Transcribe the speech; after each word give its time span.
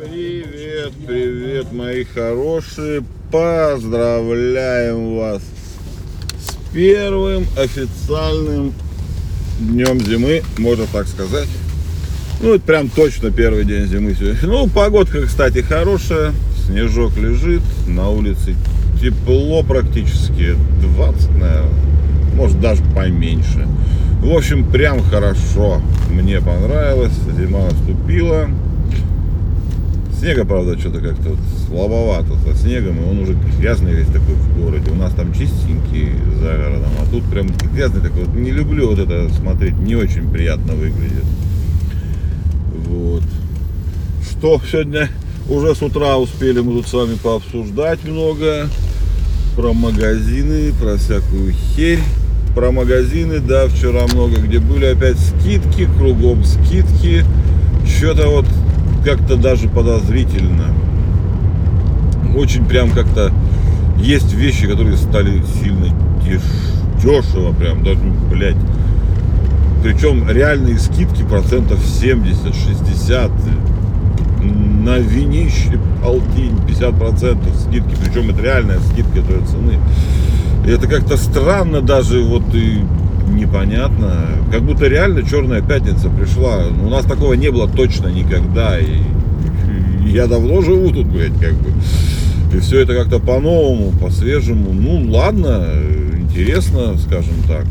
Привет, 0.00 0.92
привет, 1.06 1.72
мои 1.72 2.04
хорошие. 2.04 3.02
Поздравляем 3.30 5.16
вас 5.16 5.42
с 6.38 6.72
первым 6.72 7.44
официальным 7.58 8.72
днем 9.58 10.00
зимы, 10.00 10.42
можно 10.56 10.86
так 10.90 11.06
сказать. 11.06 11.48
Ну, 12.40 12.54
это 12.54 12.64
прям 12.64 12.88
точно 12.88 13.30
первый 13.30 13.66
день 13.66 13.84
зимы 13.84 14.14
сегодня. 14.14 14.38
Ну, 14.42 14.68
погодка, 14.68 15.26
кстати, 15.26 15.58
хорошая. 15.58 16.32
Снежок 16.64 17.18
лежит, 17.18 17.62
на 17.86 18.08
улице 18.08 18.54
тепло 19.02 19.62
практически. 19.62 20.56
20, 20.80 21.30
наверное, 21.32 21.70
может 22.36 22.58
даже 22.58 22.82
поменьше. 22.94 23.68
В 24.22 24.34
общем, 24.34 24.64
прям 24.64 25.02
хорошо. 25.02 25.82
Мне 26.10 26.40
понравилось. 26.40 27.12
Зима 27.36 27.66
наступила. 27.66 28.48
Снега, 30.20 30.44
правда, 30.44 30.78
что-то 30.78 31.00
как-то 31.00 31.30
вот 31.30 31.38
слабовато 31.66 32.34
со 32.46 32.54
снегом, 32.54 32.98
и 32.98 33.08
он 33.08 33.20
уже 33.20 33.34
грязный 33.58 33.94
весь 33.94 34.08
такой 34.08 34.34
в 34.34 34.62
городе. 34.62 34.90
У 34.90 34.94
нас 34.94 35.14
там 35.14 35.32
чистенький 35.32 36.10
за 36.38 36.58
городом, 36.58 36.90
а 37.00 37.10
тут 37.10 37.24
прям 37.24 37.46
грязный 37.72 38.02
такой. 38.02 38.24
Вот 38.24 38.34
не 38.34 38.50
люблю 38.50 38.90
вот 38.90 38.98
это 38.98 39.30
смотреть, 39.32 39.78
не 39.78 39.96
очень 39.96 40.30
приятно 40.30 40.74
выглядит. 40.74 41.24
Вот. 42.86 43.22
Что 44.30 44.60
сегодня 44.70 45.08
уже 45.48 45.74
с 45.74 45.80
утра 45.80 46.18
успели 46.18 46.60
мы 46.60 46.74
тут 46.74 46.88
с 46.88 46.92
вами 46.92 47.14
пообсуждать 47.14 48.04
много 48.04 48.68
про 49.56 49.72
магазины, 49.72 50.74
про 50.78 50.98
всякую 50.98 51.52
херь. 51.52 52.00
Про 52.54 52.72
магазины, 52.72 53.38
да, 53.38 53.68
вчера 53.68 54.06
много 54.12 54.36
где 54.36 54.58
были 54.58 54.84
опять 54.84 55.16
скидки, 55.18 55.88
кругом 55.96 56.44
скидки. 56.44 57.24
Что-то 57.86 58.28
вот 58.28 58.44
как-то 59.04 59.36
даже 59.36 59.68
подозрительно. 59.68 60.66
Очень 62.36 62.64
прям 62.64 62.90
как-то 62.90 63.32
есть 63.98 64.32
вещи, 64.32 64.66
которые 64.66 64.96
стали 64.96 65.42
сильно 65.60 65.88
деш... 66.24 66.42
дешево 67.02 67.52
прям, 67.52 67.82
даже, 67.82 68.00
блядь. 68.30 68.56
Причем 69.82 70.28
реальные 70.28 70.78
скидки 70.78 71.22
процентов 71.22 71.80
70-60 71.80 73.30
на 74.42 74.98
винище 74.98 75.78
полтинь 76.02 76.56
50% 76.66 77.38
скидки, 77.58 77.96
причем 78.02 78.30
это 78.30 78.42
реальная 78.42 78.78
скидка 78.80 79.20
той 79.22 79.44
цены. 79.46 79.78
И 80.66 80.70
это 80.70 80.86
как-то 80.86 81.16
странно 81.16 81.80
даже 81.80 82.22
вот 82.22 82.54
и 82.54 82.80
непонятно. 83.36 84.26
Как 84.50 84.62
будто 84.62 84.86
реально 84.86 85.22
черная 85.22 85.62
пятница 85.62 86.08
пришла. 86.08 86.66
У 86.68 86.88
нас 86.88 87.04
такого 87.04 87.34
не 87.34 87.50
было 87.50 87.68
точно 87.68 88.08
никогда. 88.08 88.78
И, 88.78 88.98
я 90.06 90.26
давно 90.26 90.60
живу 90.62 90.90
тут, 90.90 91.06
блядь, 91.06 91.38
как 91.40 91.54
бы. 91.54 91.70
И 92.52 92.58
все 92.60 92.80
это 92.80 92.94
как-то 92.94 93.18
по-новому, 93.20 93.92
по-свежему. 93.92 94.72
Ну, 94.72 95.10
ладно, 95.10 95.66
интересно, 96.18 96.96
скажем 96.98 97.34
так. 97.46 97.64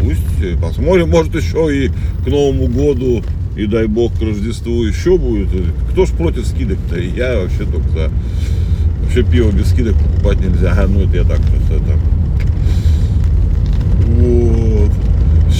Пусть 0.00 0.60
посмотрим, 0.60 1.10
может 1.10 1.34
еще 1.34 1.86
и 1.86 1.90
к 2.24 2.26
Новому 2.26 2.66
году, 2.66 3.22
и 3.56 3.66
дай 3.66 3.86
бог 3.86 4.18
к 4.18 4.22
Рождеству 4.22 4.82
еще 4.84 5.18
будет. 5.18 5.48
Кто 5.90 6.06
ж 6.06 6.10
против 6.10 6.46
скидок-то? 6.46 6.98
Я 6.98 7.40
вообще 7.40 7.64
только 7.70 7.88
за. 7.90 8.10
Вообще 9.02 9.22
пиво 9.22 9.50
без 9.50 9.68
скидок 9.68 9.94
покупать 9.94 10.40
нельзя. 10.40 10.74
А, 10.76 10.86
ну 10.86 11.00
это 11.00 11.16
я 11.16 11.24
так, 11.24 11.40
это, 11.40 11.78
вот. 11.78 12.21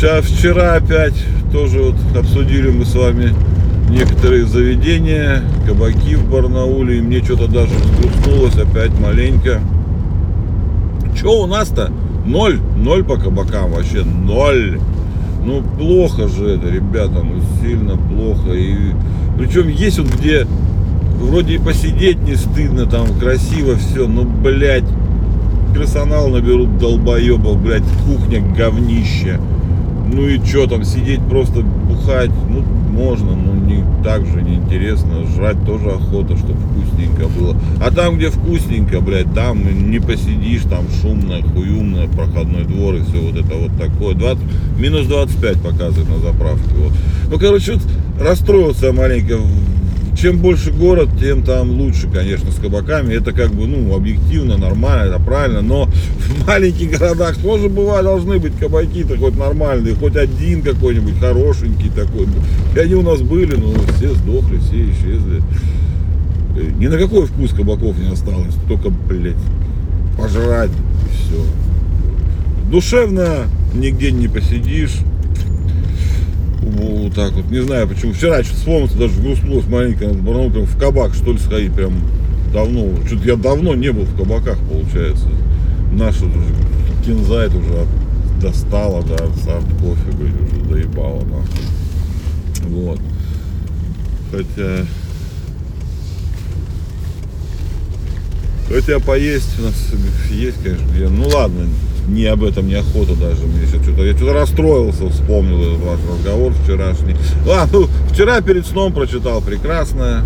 Сейчас 0.02 0.24
вчера 0.24 0.74
опять 0.74 1.14
тоже 1.52 1.80
вот 1.80 1.94
обсудили 2.16 2.72
мы 2.72 2.84
с 2.84 2.92
вами 2.92 3.32
некоторые 3.88 4.46
заведения, 4.46 5.44
кабаки 5.64 6.16
в 6.16 6.28
Барнауле, 6.28 6.98
и 6.98 7.00
мне 7.00 7.22
что-то 7.22 7.46
даже 7.46 7.72
взгрустнулось 7.76 8.56
опять 8.56 8.90
маленько. 8.98 9.60
Что 11.14 11.44
у 11.44 11.46
нас-то? 11.46 11.92
Ноль, 12.26 12.58
ноль 12.76 13.04
по 13.04 13.16
кабакам 13.16 13.70
вообще, 13.70 14.02
ноль. 14.02 14.80
Ну 15.44 15.62
плохо 15.78 16.26
же 16.26 16.48
это, 16.48 16.68
ребята, 16.68 17.22
ну 17.22 17.40
сильно 17.62 17.96
плохо. 17.96 18.54
И 18.54 18.74
причем 19.38 19.68
есть 19.68 20.00
вот 20.00 20.08
где 20.08 20.48
вроде 21.20 21.54
и 21.54 21.58
посидеть 21.58 22.20
не 22.22 22.34
стыдно, 22.34 22.86
там 22.86 23.06
красиво 23.20 23.76
все, 23.76 24.08
но, 24.08 24.24
блядь, 24.24 24.82
персонал 25.72 26.28
наберут 26.28 26.76
долбоебов, 26.78 27.62
блядь, 27.62 27.84
кухня 28.04 28.40
говнище. 28.40 29.38
Ну 30.12 30.28
и 30.28 30.38
что 30.44 30.66
там, 30.66 30.84
сидеть 30.84 31.20
просто 31.26 31.62
бухать, 31.62 32.30
ну 32.50 32.62
можно, 32.92 33.34
но 33.34 33.54
не 33.54 33.82
так 34.04 34.26
же 34.26 34.42
неинтересно. 34.42 35.26
Жрать 35.34 35.64
тоже 35.64 35.88
охота, 35.88 36.36
чтобы 36.36 36.60
вкусненько 36.60 37.28
было. 37.28 37.56
А 37.80 37.90
там, 37.90 38.18
где 38.18 38.28
вкусненько, 38.28 39.00
блядь, 39.00 39.32
там 39.32 39.90
не 39.90 39.98
посидишь, 39.98 40.62
там 40.68 40.84
шумно, 41.00 41.40
хуюмно, 41.42 42.06
проходной 42.08 42.64
двор 42.64 42.96
и 42.96 43.02
все 43.02 43.20
вот 43.20 43.36
это 43.36 43.54
вот 43.54 43.70
такое. 43.78 44.14
20, 44.14 44.42
минус 44.78 45.06
25 45.06 45.62
показывает 45.62 46.08
на 46.08 46.18
заправке. 46.18 46.68
Вот. 46.76 46.92
Ну, 47.30 47.38
короче, 47.38 47.72
вот 47.72 47.82
расстроился 48.20 48.92
маленько 48.92 49.38
чем 50.22 50.38
больше 50.38 50.70
город, 50.70 51.08
тем 51.18 51.42
там 51.42 51.72
лучше, 51.72 52.08
конечно, 52.08 52.52
с 52.52 52.54
кабаками. 52.54 53.12
Это 53.12 53.32
как 53.32 53.50
бы, 53.50 53.66
ну, 53.66 53.92
объективно, 53.92 54.56
нормально, 54.56 55.10
это 55.10 55.18
правильно. 55.18 55.62
Но 55.62 55.86
в 56.18 56.46
маленьких 56.46 56.96
городах 56.96 57.36
тоже 57.38 57.68
бывает, 57.68 58.04
должны 58.04 58.38
быть 58.38 58.56
кабаки-то 58.56 59.18
хоть 59.18 59.36
нормальные, 59.36 59.96
хоть 59.96 60.14
один 60.14 60.62
какой-нибудь 60.62 61.18
хорошенький 61.18 61.88
такой. 61.88 62.28
И 62.76 62.78
они 62.78 62.94
у 62.94 63.02
нас 63.02 63.20
были, 63.20 63.56
но 63.56 63.72
все 63.96 64.14
сдохли, 64.14 64.58
все 64.58 64.90
исчезли. 64.90 65.42
Ни 66.78 66.86
на 66.86 66.98
какой 66.98 67.26
вкус 67.26 67.52
кабаков 67.52 67.98
не 67.98 68.12
осталось, 68.12 68.54
только, 68.68 68.90
блядь, 68.90 69.34
пожрать 70.16 70.70
все. 71.10 71.44
Душевно 72.70 73.46
нигде 73.74 74.12
не 74.12 74.28
посидишь 74.28 74.98
вот 76.62 77.14
так 77.14 77.32
вот, 77.32 77.50
не 77.50 77.62
знаю 77.62 77.88
почему. 77.88 78.12
Вчера 78.12 78.42
что-то 78.42 78.58
вспомнился, 78.58 78.98
даже 78.98 79.20
грустнулось 79.20 79.66
маленько, 79.66 80.06
надо 80.06 80.50
прям 80.50 80.66
в 80.66 80.78
кабак 80.78 81.14
что 81.14 81.32
ли 81.32 81.38
сходить, 81.38 81.74
прям 81.74 81.92
давно. 82.52 82.88
Что-то 83.06 83.26
я 83.26 83.36
давно 83.36 83.74
не 83.74 83.92
был 83.92 84.04
в 84.04 84.16
кабаках, 84.16 84.58
получается. 84.68 85.28
Наша 85.92 86.24
уже 86.24 86.38
кинза 87.04 87.42
это 87.42 87.56
уже 87.58 87.86
достала, 88.40 89.02
да, 89.04 89.18
сам 89.44 89.62
кофе, 89.80 90.10
говорит, 90.12 90.34
уже 90.40 90.64
доебала, 90.64 91.22
нахуй. 91.24 92.68
Вот. 92.68 93.00
Хотя... 94.30 94.86
Хотя 98.68 99.00
поесть 99.00 99.58
у 99.58 99.64
нас 99.64 99.74
есть, 100.30 100.62
конечно, 100.62 100.86
где. 100.94 101.08
Ну 101.08 101.28
ладно, 101.28 101.66
не 102.08 102.26
об 102.26 102.42
этом 102.44 102.68
неохота 102.68 103.14
даже. 103.14 103.46
Мне 103.46 103.66
сейчас 103.66 103.82
что-то, 103.82 104.04
я 104.04 104.16
что-то 104.16 104.32
расстроился, 104.32 105.08
вспомнил 105.08 105.62
этот 105.62 105.80
ваш 105.80 105.98
разговор 106.10 106.52
вчерашний. 106.52 107.16
А, 107.48 107.66
ну, 107.72 107.86
вчера 108.10 108.40
перед 108.40 108.66
сном 108.66 108.92
прочитал 108.92 109.40
прекрасно. 109.40 110.24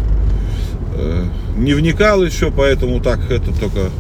Э, 0.95 1.25
не 1.57 1.75
вникал 1.75 2.23
еще, 2.25 2.51
поэтому 2.51 3.01
так 3.01 3.31
это 3.31 3.53
только 3.59 3.91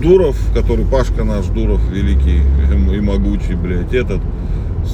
Дуров, 0.00 0.36
который 0.54 0.84
Пашка 0.84 1.24
наш 1.24 1.46
Дуров 1.46 1.80
великий 1.90 2.42
и 2.94 3.00
могучий, 3.00 3.54
блядь, 3.54 3.92
этот 3.92 4.20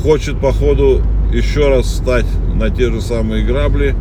хочет 0.03 0.41
походу 0.41 1.03
еще 1.33 1.69
раз 1.69 1.87
встать 1.87 2.27
на 2.55 2.71
те 2.71 2.91
же 2.91 3.01
самые 3.01 3.45
грабли, 3.45 3.95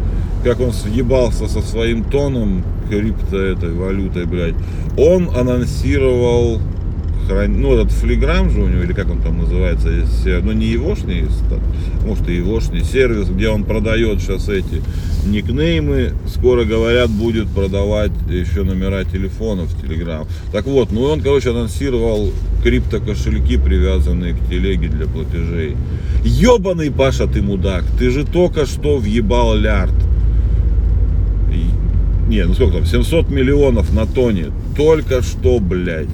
как 0.44 0.60
он 0.60 0.74
съебался 0.74 1.48
со 1.48 1.62
своим 1.62 2.04
тоном 2.04 2.64
крипто 2.90 3.38
этой 3.38 3.74
валютой, 3.74 4.26
блядь. 4.26 4.56
Он 4.98 5.30
анонсировал 5.36 6.60
хран... 7.28 7.62
ну, 7.62 7.74
этот 7.74 7.92
флиграм 7.92 8.50
же 8.50 8.62
у 8.62 8.68
него, 8.68 8.84
или 8.84 8.94
как 8.94 9.10
он 9.10 9.22
там 9.22 9.38
называется, 9.40 9.90
ну, 10.44 10.52
не 10.52 10.68
егошний, 10.68 11.26
может, 12.06 12.30
и 12.30 12.36
егошний 12.36 12.84
сервис, 12.84 13.30
где 13.30 13.50
он 13.50 13.64
продает 13.64 14.22
сейчас 14.22 14.50
эти 14.50 14.82
никнеймы, 15.26 16.14
скоро, 16.28 16.66
говорят, 16.66 17.10
будет 17.10 17.48
продавать 17.50 18.12
еще 18.30 18.64
номера 18.64 19.04
телефонов 19.04 19.70
в 19.70 19.82
Телеграм. 19.82 20.28
Так 20.52 20.66
вот, 20.66 20.92
ну, 20.92 21.04
он, 21.04 21.22
короче, 21.22 21.50
анонсировал 21.50 22.32
крипто 22.64 23.00
кошельки, 23.00 23.58
привязанные 23.58 24.34
к 24.34 24.50
телеге 24.50 24.88
для 24.88 25.08
платежей. 25.08 25.76
Ебаный 26.24 26.92
Паша, 26.92 27.28
ты 27.28 27.42
мудак, 27.42 27.84
ты 27.98 28.10
же 28.12 28.26
только 28.26 28.66
что 28.66 28.98
въебал 28.98 29.56
лярд. 29.56 29.94
Не, 32.28 32.44
ну 32.46 32.56
сколько 32.56 32.78
там, 32.78 32.86
700 32.86 33.30
миллионов 33.30 33.94
на 33.94 34.08
тоне. 34.08 34.48
Только 34.76 35.22
что, 35.22 35.60
блядь. 35.60 36.08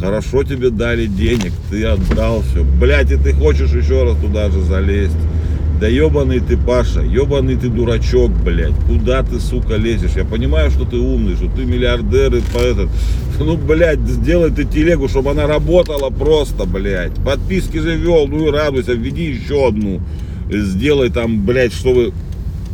Хорошо 0.00 0.44
тебе 0.44 0.70
дали 0.70 1.06
денег, 1.06 1.52
ты 1.70 1.84
отдал 1.84 2.42
все. 2.42 2.64
Блять, 2.64 3.10
и 3.10 3.16
ты 3.16 3.32
хочешь 3.32 3.70
еще 3.70 4.04
раз 4.04 4.16
туда 4.18 4.50
же 4.50 4.60
залезть. 4.62 5.16
Да 5.80 5.88
ебаный 5.88 6.40
ты, 6.40 6.56
Паша, 6.56 7.00
ебаный 7.02 7.56
ты 7.56 7.68
дурачок, 7.68 8.30
блядь. 8.30 8.74
Куда 8.86 9.22
ты, 9.22 9.38
сука, 9.38 9.76
лезешь? 9.76 10.16
Я 10.16 10.24
понимаю, 10.24 10.70
что 10.70 10.84
ты 10.84 10.96
умный, 10.96 11.36
что 11.36 11.48
ты 11.48 11.64
миллиардер 11.64 12.34
и 12.34 12.40
по 12.40 12.58
этот. 12.58 12.88
Ну, 13.38 13.58
блядь, 13.58 14.00
сделай 14.00 14.50
ты 14.50 14.64
телегу, 14.64 15.08
чтобы 15.08 15.32
она 15.32 15.46
работала 15.46 16.08
просто, 16.08 16.64
блядь. 16.64 17.12
Подписки 17.22 17.76
же 17.76 17.94
вел, 17.94 18.26
ну 18.26 18.48
и 18.48 18.50
радуйся, 18.50 18.94
введи 18.94 19.24
еще 19.24 19.68
одну. 19.68 20.00
Сделай 20.50 21.10
там, 21.10 21.44
блядь, 21.44 21.74
чтобы 21.74 22.14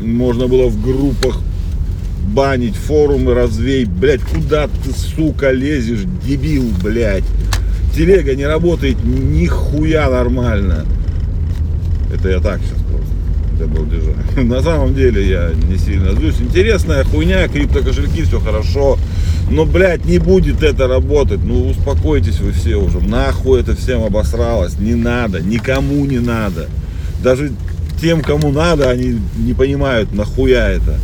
можно 0.01 0.47
было 0.47 0.69
в 0.69 0.81
группах 0.81 1.41
банить, 2.32 2.75
форумы 2.76 3.34
развей. 3.34 3.84
Блядь, 3.84 4.23
куда 4.23 4.67
ты, 4.69 4.93
сука, 4.93 5.50
лезешь, 5.50 6.05
дебил, 6.25 6.64
блядь. 6.82 7.25
Телега 7.94 8.34
не 8.34 8.46
работает 8.46 9.05
нихуя 9.05 10.08
нормально. 10.08 10.84
Это 12.12 12.31
я 12.31 12.40
так 12.40 12.61
сейчас 12.61 12.79
просто. 12.90 13.56
для 13.56 13.67
балдежа. 13.67 14.14
На 14.43 14.62
самом 14.62 14.94
деле 14.94 15.29
я 15.29 15.50
не 15.69 15.76
сильно 15.76 16.12
злюсь. 16.12 16.40
Интересная 16.40 17.05
хуйня, 17.05 17.49
криптокошельки, 17.49 18.23
все 18.23 18.40
хорошо. 18.40 18.99
Но, 19.50 19.67
блядь, 19.67 20.06
не 20.06 20.19
будет 20.19 20.62
это 20.62 20.88
работать. 20.88 21.40
Ну, 21.44 21.69
успокойтесь 21.69 22.40
вы 22.40 22.52
все 22.52 22.76
уже. 22.76 23.00
Нахуй 23.00 23.61
это 23.61 23.76
всем 23.76 24.02
обосралось. 24.02 24.79
Не 24.79 24.94
надо. 24.94 25.40
Никому 25.43 26.05
не 26.06 26.19
надо. 26.19 26.69
Даже 27.23 27.52
тем, 28.00 28.23
кому 28.23 28.50
надо, 28.50 28.90
они 28.90 29.20
не 29.37 29.52
понимают, 29.52 30.12
нахуя 30.12 30.70
это. 30.70 30.99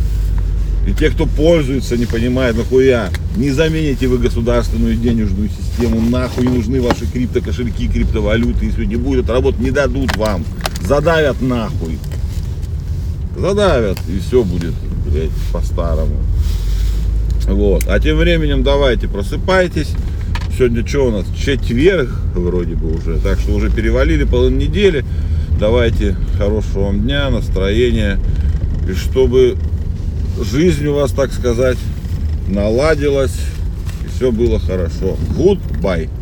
И 0.87 0.93
те, 0.93 1.09
кто 1.09 1.25
пользуется, 1.25 1.97
не 1.97 2.05
понимают, 2.05 2.57
нахуя. 2.57 3.09
Не 3.35 3.51
замените 3.51 4.07
вы 4.07 4.17
государственную 4.17 4.95
денежную 4.95 5.49
систему. 5.49 6.01
Нахуй 6.01 6.45
нужны 6.45 6.81
ваши 6.81 7.05
криптокошельки, 7.05 7.87
криптовалюты. 7.87 8.65
Если 8.65 8.85
не 8.85 8.95
будет 8.95 9.29
работать, 9.29 9.61
не 9.61 9.71
дадут 9.71 10.15
вам. 10.17 10.43
Задавят 10.81 11.41
нахуй. 11.41 11.99
Задавят, 13.37 13.97
и 14.09 14.19
все 14.19 14.43
будет, 14.43 14.73
блядь, 15.05 15.29
по-старому. 15.53 16.17
Вот. 17.47 17.87
А 17.87 17.99
тем 17.99 18.17
временем 18.17 18.63
давайте 18.63 19.07
просыпайтесь. 19.07 19.91
Сегодня 20.57 20.85
что 20.85 21.07
у 21.07 21.11
нас? 21.11 21.25
Четверг 21.37 22.09
вроде 22.35 22.75
бы 22.75 22.93
уже. 22.93 23.17
Так 23.19 23.39
что 23.39 23.53
уже 23.53 23.69
перевалили 23.69 24.23
половину 24.23 24.57
недели. 24.57 25.05
Давайте 25.59 26.15
хорошего 26.37 26.85
вам 26.85 27.01
дня, 27.01 27.29
настроения. 27.29 28.19
И 28.89 28.93
чтобы 28.93 29.57
жизнь 30.43 30.85
у 30.87 30.93
вас, 30.93 31.11
так 31.11 31.31
сказать, 31.31 31.77
наладилась. 32.47 33.37
И 34.03 34.07
все 34.15 34.31
было 34.31 34.59
хорошо. 34.59 35.17
Goodbye. 35.37 36.09